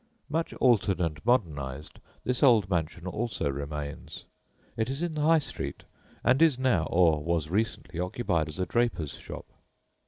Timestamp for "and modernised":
0.99-1.99